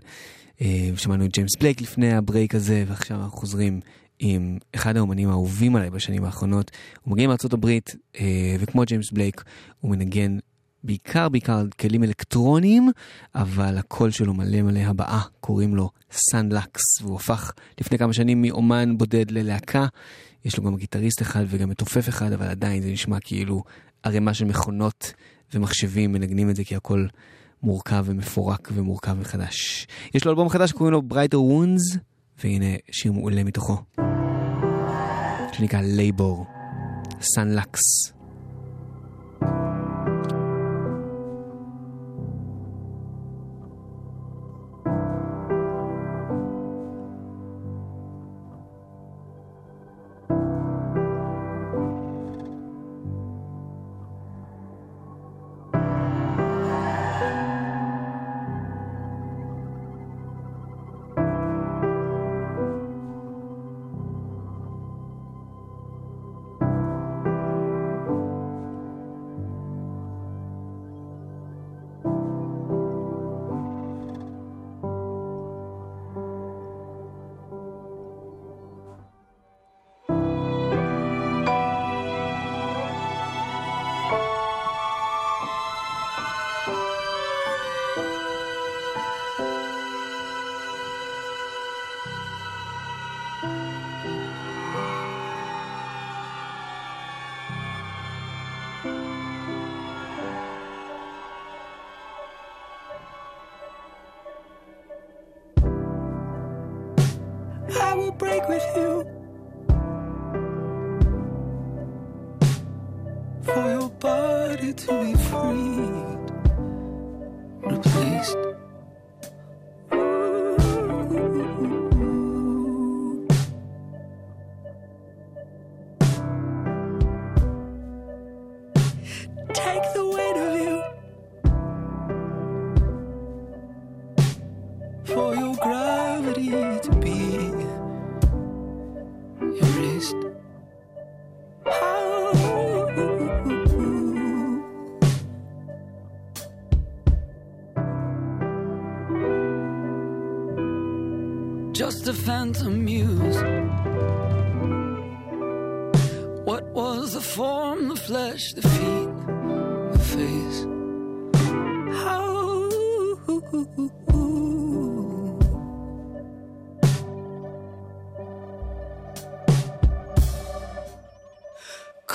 [0.59, 0.63] Uh,
[0.97, 3.81] שמענו את ג'יימס בלייק לפני ה break הזה, ועכשיו אנחנו חוזרים
[4.19, 6.71] עם אחד האומנים האהובים עליי בשנים האחרונות.
[7.03, 7.97] הוא מגיע מארצות הברית,
[8.61, 9.45] וכמו ג'יימס בלייק,
[9.81, 10.39] הוא מנגן
[10.85, 12.91] בעיקר בעיקר על כלים אלקטרוניים,
[13.35, 18.43] אבל הקול שלו מלא מלא הבעה, קוראים לו Son Lux, והוא הפך לפני כמה שנים
[18.43, 19.87] מאומן בודד ללהקה.
[20.45, 23.63] יש לו גם גיטריסט אחד וגם מתופף אחד, אבל עדיין זה נשמע כאילו
[24.03, 25.13] ערימה של מכונות
[25.55, 27.07] ומחשבים מנגנים את זה, כי הכל
[27.63, 29.87] מורכב ומפורק ומורכב מחדש.
[30.15, 31.99] יש לו אלבום חדש שקוראים לו Brighter Wounds,
[32.45, 33.77] והנה שיר מעולה מתוכו,
[35.53, 36.47] שנקרא לייבור,
[37.21, 38.13] סאנלקס.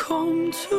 [0.07, 0.69] 空气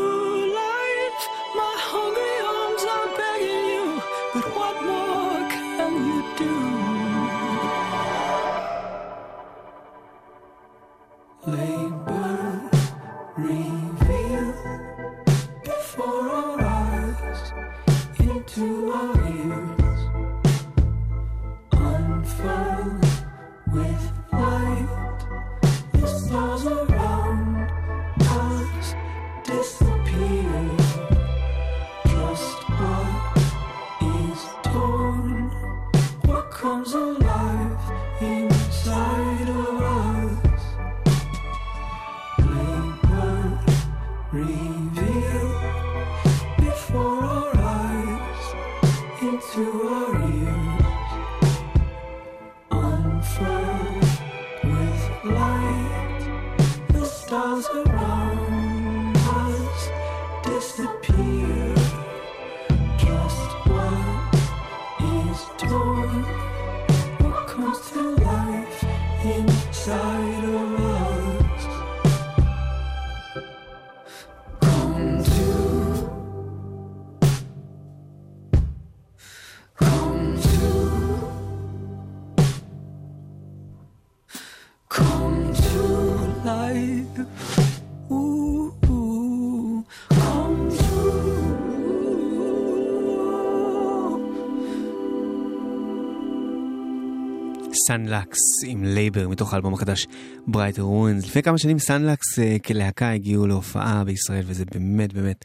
[97.88, 100.06] Son Lux עם Labor מתוך האלבום החדש
[100.46, 101.26] Brighter Wounds.
[101.26, 105.44] לפני כמה שנים Son Lux אה, כלהקה הגיעו להופעה בישראל וזה באמת באמת,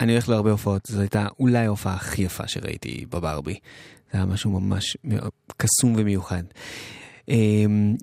[0.00, 3.58] אני הולך להרבה הופעות, זו הייתה אולי ההופעה הכי יפה שראיתי בברבי.
[4.12, 4.96] זה היה משהו ממש
[5.56, 6.42] קסום ומיוחד.
[7.30, 7.36] אה,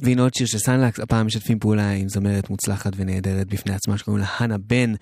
[0.01, 3.97] והנה עוד שיר של Son Lux, הפעם משתפים פעולה עם זמרת מוצלחת ונהדרת בפני עצמה
[3.97, 4.93] שקוראים לה Hanna Benn.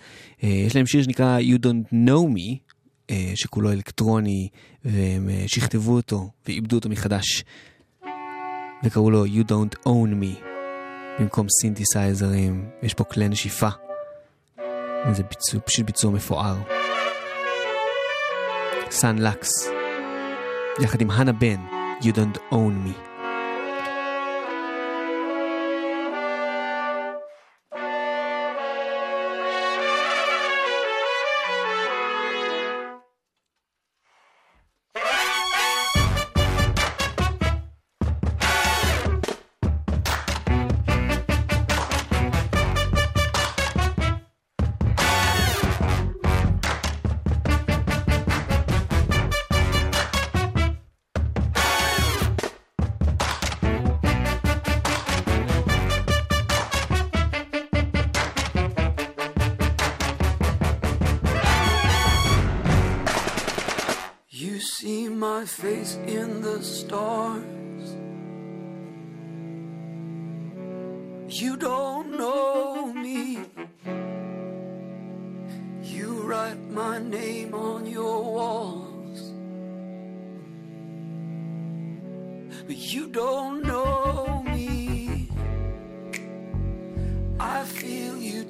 [0.44, 2.74] אה, יש להם שיר שנקרא You Don't Know Me,
[3.10, 4.50] אה, שכולו אלקטרוני,
[4.86, 7.44] והם אה, שכתבו אותו ועיבדו אותו מחדש.
[8.84, 10.43] וקראו לו You Don't Own Me,
[11.19, 13.69] במקום סינתסייזרים, יש פה כלי נשיפה.
[15.11, 16.55] זה ביצוע, פשוט ביצוע מפואר.
[18.91, 19.69] סאן לקס,
[20.80, 21.60] יחד עם הנה בן,
[22.01, 23.12] You Don't Own Me.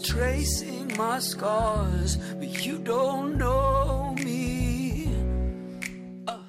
[0.04, 5.10] Tracing my scars, but you don't know me.
[6.28, 6.40] Uh,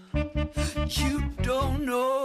[0.89, 2.24] you don't know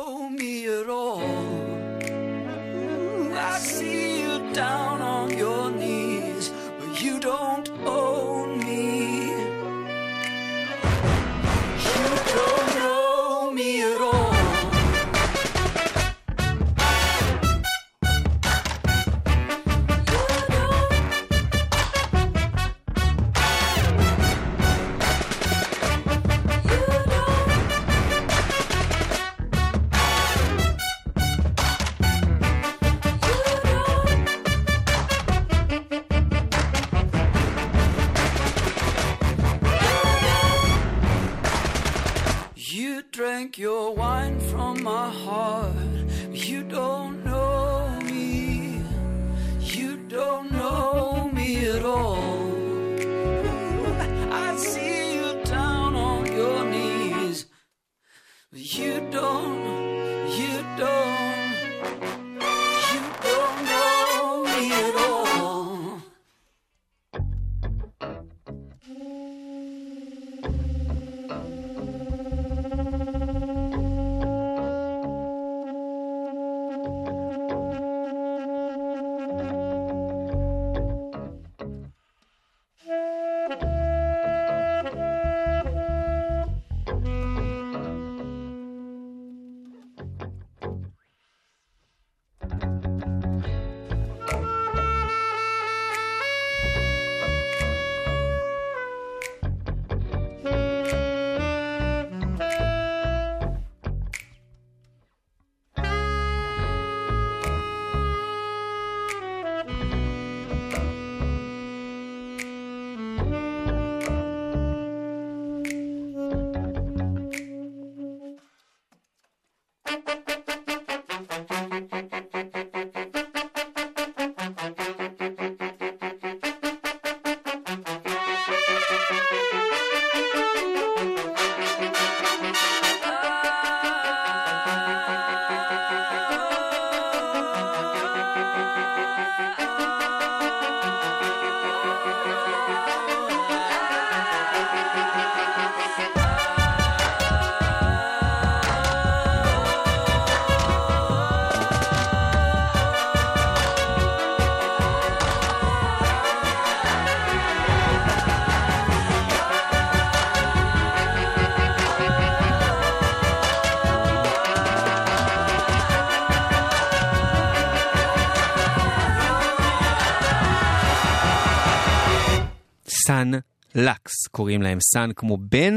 [174.27, 175.73] קוראים להם סאן כמו בן,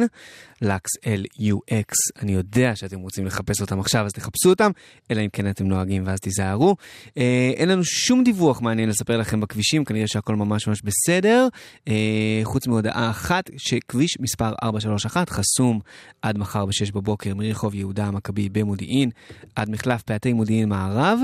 [0.62, 2.22] לקס L-U-X.
[2.22, 4.70] אני יודע שאתם רוצים לחפש אותם עכשיו, אז תחפשו אותם,
[5.10, 6.76] אלא אם כן אתם נוהגים ואז תיזהרו.
[7.18, 11.48] אה, אין לנו שום דיווח מעניין לספר לכם בכבישים, כנראה שהכל ממש ממש בסדר,
[11.88, 15.80] אה, חוץ מהודעה אחת, שכביש מספר 431 חסום
[16.22, 19.10] עד מחר ב-6 בבוקר מרחוב יהודה המכבי במודיעין,
[19.56, 21.18] עד מחלף פאתי מודיעין מערב.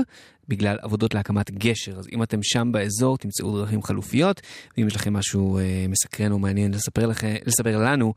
[0.49, 1.99] בגלל עבודות להקמת גשר.
[1.99, 4.41] אז אם אתם שם באזור, תמצאו דרכים חלופיות,
[4.77, 8.13] ואם יש לכם משהו אה, מסקרן או מעניין לספר, לכם, לספר לנו,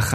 [0.00, 0.12] 1-800-890-118.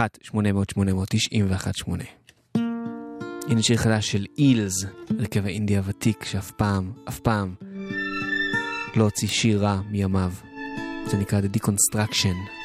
[3.48, 4.84] הנה שיר חדש של אילס,
[5.18, 7.54] הרכב האינדי הוותיק, שאף פעם, אף פעם,
[8.96, 10.32] לא הוציא שיר רע מימיו.
[11.06, 12.55] זה נקרא The Deconstruction.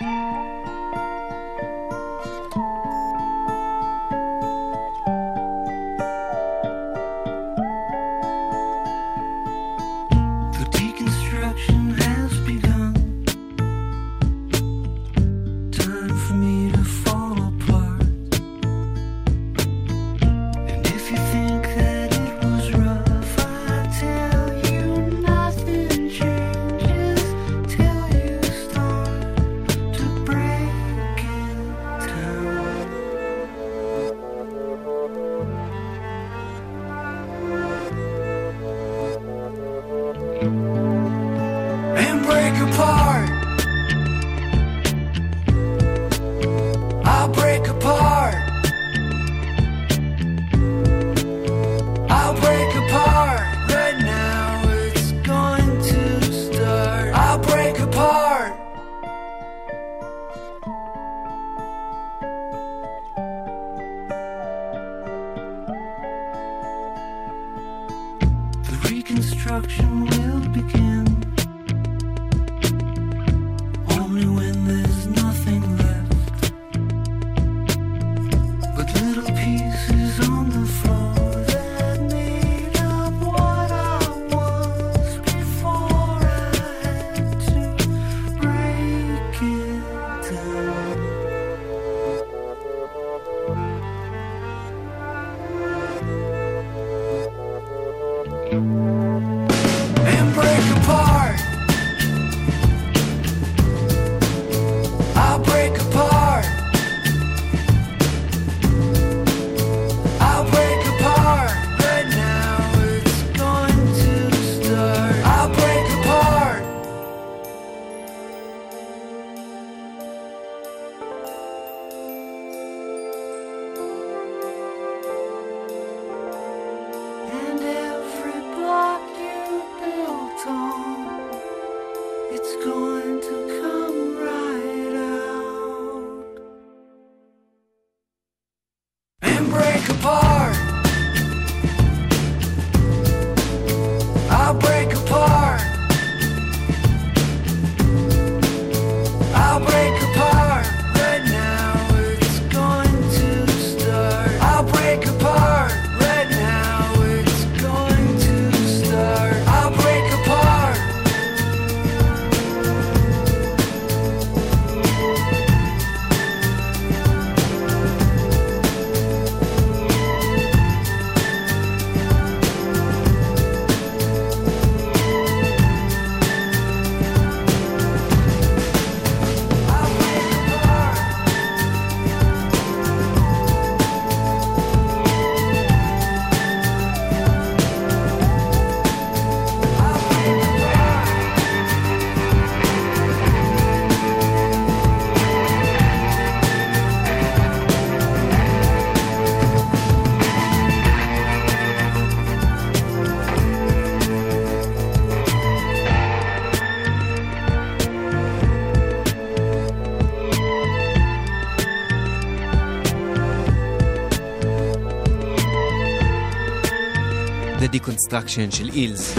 [218.11, 219.15] Destruction של אילס.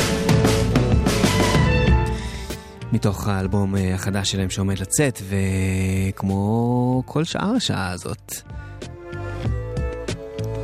[2.92, 8.32] מתוך האלבום אה, החדש שלהם שעומד לצאת, וכמו כל שאר השעה הזאת.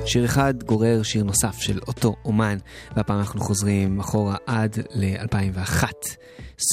[0.06, 2.58] שיר אחד גורר שיר נוסף של אותו אומן,
[2.96, 5.84] והפעם אנחנו חוזרים אחורה עד ל-2001.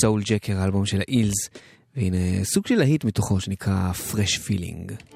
[0.02, 1.50] סול ג'קר, האלבום של האילס,
[1.96, 5.15] והנה סוג של להיט מתוכו שנקרא Fresh Feeling.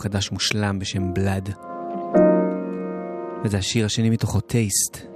[0.00, 1.54] חדש מושלם בשם בלאד.
[3.44, 5.06] וזה השיר השני מתוכו, טייסט.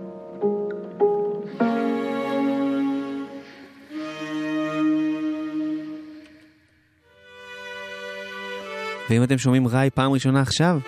[9.10, 10.78] ואם אתם שומעים ראי פעם ראשונה עכשיו,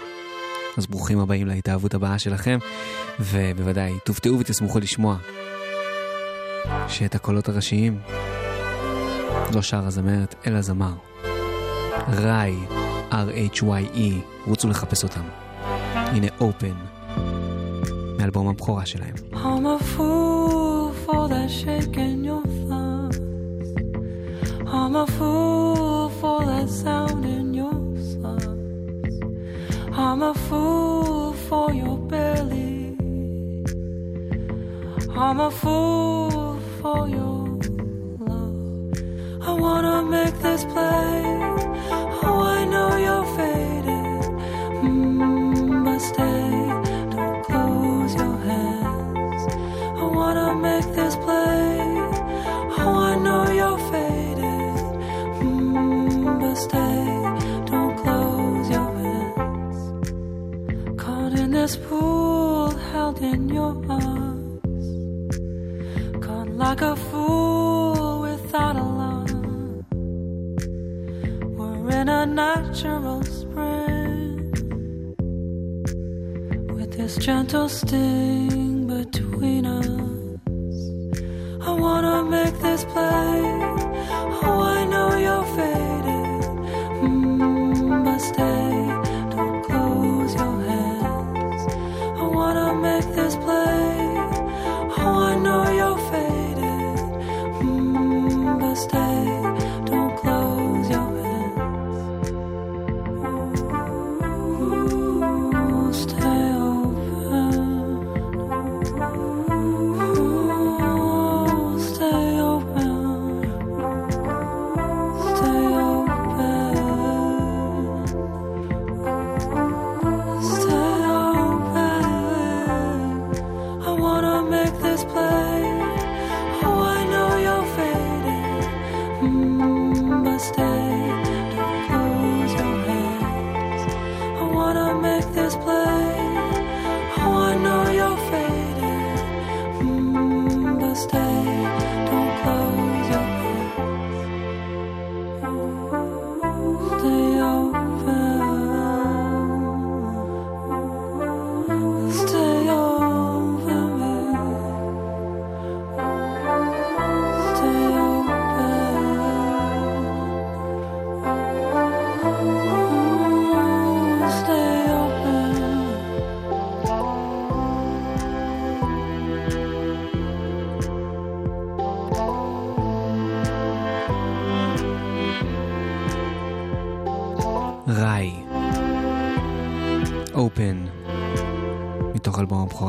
[0.78, 2.58] אז ברוכים הבאים להתאהבות הבאה שלכם,
[3.20, 5.16] ובוודאי, תופתעו ותשמחו לשמוע
[6.88, 7.98] שאת הקולות הראשיים
[9.54, 10.94] לא שר הזמרת, אלא זמר.
[12.08, 12.85] ראי.
[13.16, 14.12] R-H-Y-E,
[14.46, 15.20] רוצו לחפש אותם.
[15.94, 17.00] הנה Open,
[18.18, 19.14] מאלבום הבכורה שלהם.
[19.32, 23.16] I'm a fool for that shake in your thumbs.
[24.76, 27.78] I'm a fool for that sound in your
[28.10, 29.14] slums.
[30.04, 32.76] I'm a fool for your belly.
[35.24, 37.40] I'm a fool for your
[38.28, 38.92] love.
[39.48, 41.35] I wanna make this place.
[77.46, 78.35] toasted.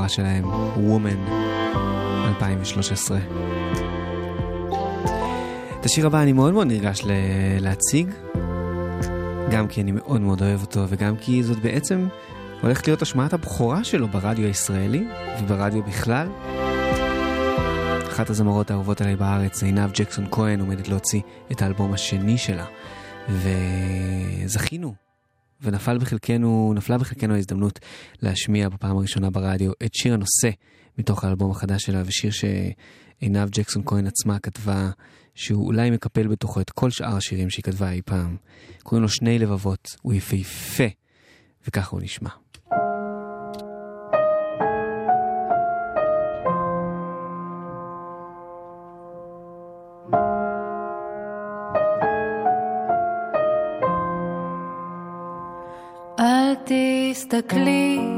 [0.07, 0.43] שלהם,
[0.75, 1.31] Woman,
[2.27, 3.17] 2013.
[5.79, 7.01] את השיר הבא אני מאוד מאוד נרגש
[7.59, 8.09] להציג,
[9.51, 12.07] גם כי אני מאוד מאוד אוהב אותו, וגם כי זאת בעצם
[12.61, 15.07] הולכת להיות השמעת הבכורה שלו ברדיו הישראלי
[15.41, 16.27] וברדיו בכלל.
[18.07, 21.21] אחת הזמרות האהובות עליי בארץ, עינב ג'קסון כהן, עומדת להוציא
[21.51, 22.65] את האלבום השני שלה.
[23.29, 24.93] וזכינו,
[25.61, 27.79] ונפל בחלקנו, נפלה בחלקנו ההזדמנות
[28.21, 30.49] להשמיע בפעם הראשונה ברדיו את שיר הנושא
[30.97, 34.89] מתוך האלבום החדש שלה, ושיר שעינב ג'קסון כהן עצמה כתבה,
[35.35, 38.35] שהוא אולי מקפל בתוכו את כל שאר השירים שהיא כתבה אי פעם.
[38.83, 40.87] קוראים לו שני לבבות, הוא יפהפה,
[41.67, 42.29] וככה הוא נשמע.
[57.26, 58.15] תסתכלי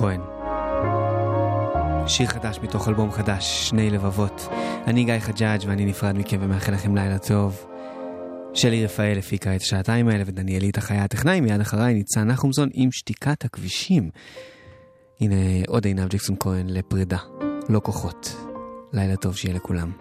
[0.00, 0.20] כהן.
[2.06, 4.48] שיר חדש מתוך אלבום חדש, שני לבבות.
[4.86, 7.66] אני גיא חג'אג' ואני נפרד מכם ומאחל לכם לילה טוב.
[8.54, 13.44] שלי רפאל הפיקה את השעתיים האלה ודניאלית החיה הטכנאי, מיד אחריי ניצן נחומזון עם שתיקת
[13.44, 14.10] הכבישים.
[15.20, 15.36] הנה
[15.68, 17.18] עוד עינב ג'קסון כהן לפרידה,
[17.68, 18.36] לא כוחות.
[18.92, 19.99] לילה טוב שיהיה לכולם.